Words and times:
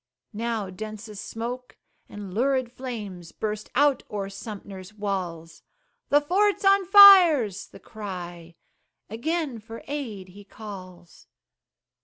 Now 0.33 0.71
densest 0.71 1.23
smoke 1.23 1.77
and 2.09 2.33
lurid 2.33 2.71
flames 2.71 3.31
Burst 3.31 3.69
out 3.75 4.01
o'er 4.09 4.31
Sumter's 4.31 4.95
walls; 4.95 5.61
"The 6.09 6.19
fort's 6.21 6.65
on 6.65 6.85
fire," 6.87 7.47
's 7.51 7.67
the 7.67 7.79
cry; 7.79 8.55
Again 9.11 9.59
for 9.59 9.83
aid 9.87 10.29
he 10.29 10.43
calls. 10.43 11.27